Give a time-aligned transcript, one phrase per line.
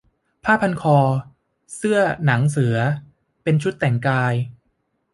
[0.43, 0.97] ผ้าพันคอ
[1.75, 2.75] เสื้อหนังเสือ
[3.43, 4.33] เป็นชุดแต่งกาย